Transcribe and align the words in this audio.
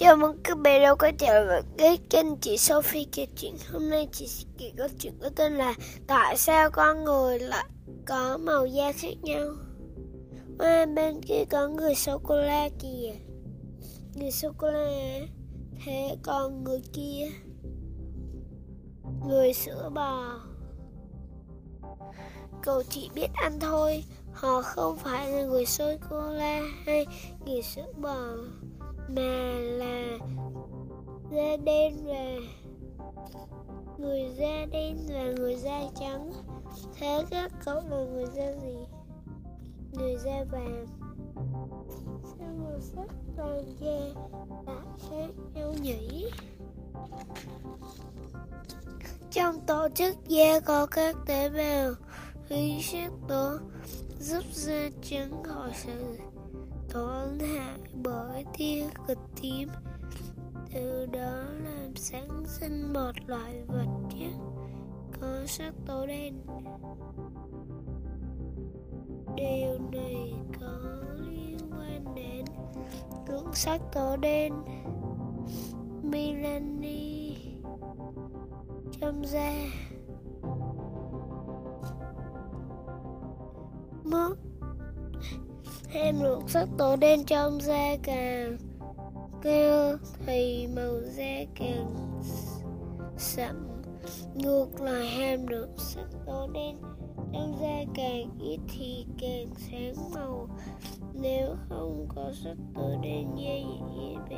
Chào 0.00 0.16
mừng 0.16 0.36
các 0.44 0.58
bạn 0.58 0.82
đã 0.82 0.94
quay 0.94 1.12
trở 1.12 1.44
lại 1.44 1.62
với 1.78 1.98
kênh 2.10 2.36
chị 2.36 2.58
Sophie 2.58 3.04
kể 3.12 3.26
chuyện. 3.36 3.56
Hôm 3.72 3.90
nay 3.90 4.08
chị 4.12 4.26
sẽ 4.26 4.44
kể 4.58 4.72
câu 4.76 4.88
chuyện 4.98 5.12
có 5.22 5.30
tên 5.36 5.52
là 5.52 5.74
Tại 6.06 6.36
sao 6.36 6.70
con 6.70 7.04
người 7.04 7.38
lại 7.38 7.64
có 8.06 8.38
màu 8.38 8.66
da 8.66 8.92
khác 8.92 9.14
nhau? 9.22 9.46
Và 10.58 10.86
bên 10.96 11.20
kia 11.22 11.44
có 11.50 11.68
người 11.68 11.94
sô-cô-la 11.94 12.68
kìa. 12.78 13.12
Người 14.14 14.30
sô-cô-la 14.30 15.20
Thế 15.84 16.16
còn 16.22 16.64
người 16.64 16.80
kia? 16.92 17.28
Người 19.26 19.52
sữa 19.52 19.90
bò. 19.94 20.40
Cậu 22.62 22.82
chỉ 22.82 23.10
biết 23.14 23.28
ăn 23.34 23.60
thôi, 23.60 24.04
Họ 24.32 24.62
không 24.62 24.96
phải 24.96 25.32
là 25.32 25.44
người 25.44 25.66
sô-cô-la 25.66 26.62
hay 26.86 27.06
người 27.46 27.62
sữa 27.62 27.92
bò 27.96 28.26
mà 29.14 29.60
là 29.60 30.18
da 31.30 31.56
đen 31.64 31.94
và 32.04 32.36
người 33.98 34.30
da 34.36 34.66
đen 34.72 34.96
và 35.08 35.24
người 35.36 35.56
da 35.56 35.80
trắng. 36.00 36.32
Thế 36.98 37.24
các 37.30 37.52
cậu 37.64 37.82
là 37.90 38.04
người 38.12 38.26
da 38.34 38.52
gì? 38.52 38.76
Người 39.92 40.16
da 40.16 40.44
vàng. 40.50 40.86
Sao 42.38 42.48
màu 42.58 42.80
sắc 42.80 43.08
toàn 43.36 43.64
da 43.80 44.22
đã 44.66 44.82
khác 45.10 45.30
nhau 45.54 45.74
nhỉ? 45.82 46.30
Trong 49.30 49.60
tổ 49.66 49.88
chức 49.94 50.16
da 50.28 50.60
có 50.60 50.86
các 50.86 51.16
tế 51.26 51.48
bào 51.48 51.92
huy 52.48 52.82
sắc 52.82 53.10
tố 53.28 53.58
giúp 54.18 54.44
da 54.52 54.88
trắng 55.02 55.42
khỏi 55.42 55.70
sự 55.74 56.18
tổn 56.92 57.38
hại 57.38 57.78
bởi 58.02 58.44
tia 58.58 58.86
cực 59.06 59.18
tím, 59.42 59.68
từ 60.74 61.06
đó 61.06 61.42
làm 61.64 61.96
sáng 61.96 62.44
sinh 62.46 62.92
một 62.92 63.12
loại 63.26 63.62
vật 63.66 63.86
chất 64.10 64.32
có 65.20 65.46
sắc 65.46 65.74
tố 65.86 66.06
đen. 66.06 66.34
Điều 69.36 69.78
này 69.92 70.34
có 70.60 70.78
liên 71.30 71.58
quan 71.70 72.14
đến 72.14 72.44
lượng 73.28 73.54
sắc 73.54 73.80
tố 73.92 74.16
đen 74.16 74.52
melanin 76.02 77.62
trong 79.00 79.26
da. 79.26 79.54
Mức 84.04 84.36
thêm 85.92 86.22
lượng 86.22 86.48
sắc 86.48 86.68
tố 86.78 86.96
đen 86.96 87.24
trong 87.24 87.60
da 87.60 87.96
càng 88.02 88.56
cao 89.42 89.96
thì 90.26 90.66
màu 90.76 91.00
da 91.00 91.44
càng 91.54 92.20
sậm 93.18 93.68
ngược 94.34 94.80
lại, 94.80 95.06
hàm 95.06 95.46
lượng 95.46 95.74
sắc 95.76 96.06
tố 96.26 96.48
đen 96.54 96.76
trong 97.32 97.58
da 97.60 97.84
càng 97.94 98.30
ít 98.40 98.58
thì 98.68 99.06
càng 99.20 99.46
sáng 99.56 100.10
màu. 100.14 100.48
Nếu 101.14 101.56
không 101.68 102.06
có 102.14 102.32
sắc 102.44 102.56
tố 102.74 102.90
đen 103.02 103.28
da 103.36 103.54
dễ 103.86 104.14
bị 104.30 104.36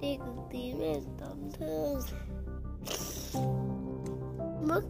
tia 0.00 0.16
cực 0.16 0.36
tím 0.50 0.78
và 0.78 1.00
tổn 1.18 1.50
thương. 1.58 2.00
Mất 4.62 4.82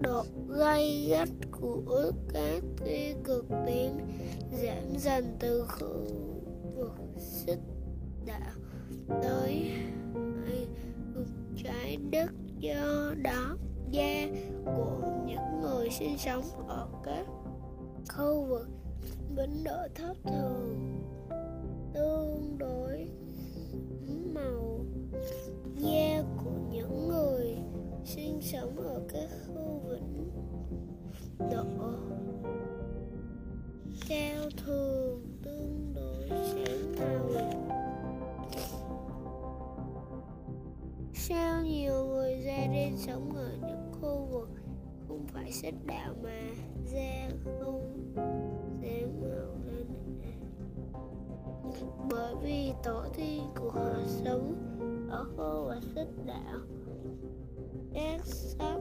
độ 0.00 0.24
gay 0.48 1.06
gắt 1.10 1.28
của 1.50 2.12
các 2.32 2.62
tia 2.84 3.14
cực 3.24 3.46
tím 3.66 3.90
giảm 4.62 4.98
dần 4.98 5.36
từ 5.38 5.66
khu 5.68 6.06
vực 6.76 6.92
xích 7.16 7.58
đạo 8.26 8.52
tới 9.22 9.72
vực 11.14 11.26
trái 11.64 11.96
đất 12.10 12.30
do 12.58 13.14
đó 13.22 13.56
da 13.90 14.26
của 14.64 15.00
những 15.26 15.60
người 15.62 15.90
sinh 15.90 16.18
sống 16.18 16.44
ở 16.68 16.88
các 17.04 17.26
khu 18.08 18.44
vực 18.48 18.68
biến 19.36 19.64
độ 19.64 19.88
thất 19.94 20.14
thường 20.24 21.02
tương 21.94 22.58
đối 22.58 23.08
độ. 31.38 31.64
Cao 34.08 34.50
thường, 34.56 35.22
tương 35.42 35.94
đối 35.94 36.28
sáng 36.28 36.92
màu 36.98 37.28
sao 41.14 41.62
nhiều 41.62 42.06
người 42.06 42.42
da 42.44 42.66
đen 42.72 42.96
sống 42.96 43.36
ở 43.36 43.50
những 43.60 43.92
khu 44.00 44.28
vực 44.32 44.48
không 45.08 45.26
phải 45.26 45.52
xích 45.52 45.74
đạo 45.86 46.14
mà 46.22 46.40
da 46.92 47.28
không? 47.44 48.14
Sáng 48.82 49.20
màu 49.20 49.56
lên. 49.70 49.86
Bởi 52.10 52.34
vì 52.42 52.72
tổ 52.84 53.04
tiên 53.16 53.42
của 53.56 53.70
họ 53.70 53.94
sống 54.06 54.54
ở 55.10 55.24
khu 55.24 55.64
vực 55.64 55.82
xích 55.94 56.26
đạo. 56.26 56.58
Các 57.94 58.24
sắc 58.24 58.77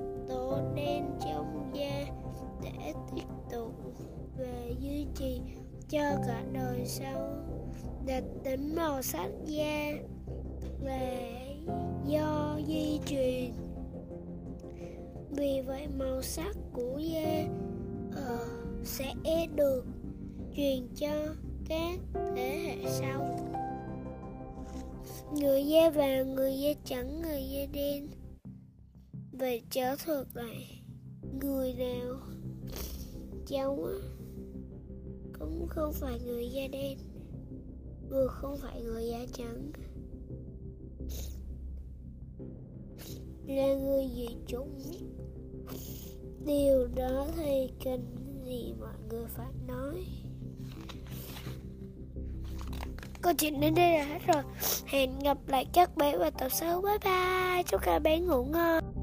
cho 5.89 6.17
cả 6.27 6.43
đời 6.53 6.85
sau. 6.85 7.45
Đặc 8.07 8.23
tính 8.43 8.75
màu 8.75 9.01
sắc 9.01 9.29
da 9.45 9.91
là 10.81 11.29
do 12.05 12.59
di 12.67 12.99
truyền. 13.05 13.51
Vì 15.29 15.61
vậy 15.61 15.87
màu 15.97 16.21
sắc 16.21 16.55
của 16.73 16.97
da 16.97 17.47
ờ, 18.15 18.47
sẽ 18.83 19.13
được 19.55 19.85
truyền 20.55 20.87
cho 20.95 21.35
các 21.69 21.99
thế 22.13 22.59
hệ 22.63 22.89
sau. 22.89 23.39
Người 25.39 25.65
da 25.65 25.89
vàng, 25.89 26.35
người 26.35 26.59
da 26.59 26.69
trắng, 26.83 27.21
người 27.21 27.43
da 27.49 27.65
đen. 27.73 28.07
Và 29.31 29.51
trở 29.69 29.95
thuật 30.05 30.27
lại 30.33 30.77
Người 31.41 31.73
nào, 31.73 32.15
Cháu 33.47 33.87
cũng 35.39 35.67
không 35.69 35.93
phải 35.93 36.19
người 36.19 36.49
da 36.49 36.67
đen, 36.71 36.97
Vừa 38.09 38.27
không 38.27 38.57
phải 38.57 38.81
người 38.81 39.07
da 39.07 39.19
trắng. 39.33 39.71
Là 43.47 43.75
người 43.75 44.07
gì 44.15 44.27
chủng 44.47 44.79
Điều 46.45 46.87
đó 46.95 47.27
thì 47.35 47.69
cần 47.83 48.15
gì 48.45 48.73
mọi 48.79 48.95
người 49.09 49.25
phải 49.27 49.51
nói. 49.67 50.05
Câu 53.21 53.33
chuyện 53.37 53.59
đến 53.61 53.75
đây 53.75 53.97
là 53.97 54.05
hết 54.05 54.19
rồi. 54.33 54.43
Hẹn 54.85 55.19
gặp 55.19 55.37
lại 55.47 55.65
các 55.73 55.97
bé 55.97 56.17
vào 56.17 56.31
tập 56.31 56.49
sau. 56.51 56.81
Bye 56.81 56.97
bye. 57.03 57.63
Chúc 57.63 57.81
các 57.83 57.99
bé 57.99 58.19
ngủ 58.19 58.43
ngon. 58.43 58.96